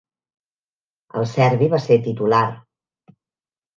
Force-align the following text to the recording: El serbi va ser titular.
El 1.21 1.29
serbi 1.33 1.69
va 1.75 1.81
ser 1.85 1.99
titular. 2.11 2.43